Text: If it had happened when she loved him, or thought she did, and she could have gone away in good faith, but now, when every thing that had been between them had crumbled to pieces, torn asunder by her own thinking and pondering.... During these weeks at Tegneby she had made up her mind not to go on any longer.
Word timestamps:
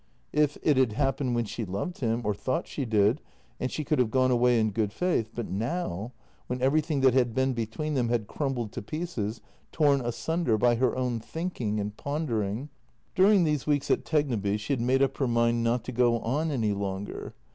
If 0.33 0.57
it 0.63 0.77
had 0.77 0.93
happened 0.93 1.35
when 1.35 1.45
she 1.45 1.63
loved 1.63 1.99
him, 1.99 2.21
or 2.23 2.33
thought 2.33 2.65
she 2.67 2.85
did, 2.85 3.21
and 3.59 3.69
she 3.71 3.83
could 3.83 3.99
have 3.99 4.09
gone 4.09 4.31
away 4.31 4.59
in 4.59 4.71
good 4.71 4.91
faith, 4.91 5.29
but 5.35 5.47
now, 5.47 6.11
when 6.47 6.59
every 6.59 6.81
thing 6.81 7.01
that 7.01 7.13
had 7.13 7.35
been 7.35 7.53
between 7.53 7.93
them 7.93 8.09
had 8.09 8.25
crumbled 8.25 8.71
to 8.71 8.81
pieces, 8.81 9.41
torn 9.71 10.01
asunder 10.01 10.57
by 10.57 10.73
her 10.73 10.95
own 10.95 11.19
thinking 11.19 11.79
and 11.79 11.97
pondering.... 11.97 12.69
During 13.13 13.43
these 13.43 13.67
weeks 13.67 13.91
at 13.91 14.03
Tegneby 14.03 14.57
she 14.57 14.73
had 14.73 14.81
made 14.81 15.03
up 15.03 15.17
her 15.19 15.27
mind 15.27 15.63
not 15.63 15.83
to 15.83 15.91
go 15.91 16.17
on 16.17 16.49
any 16.49 16.73
longer. 16.73 17.35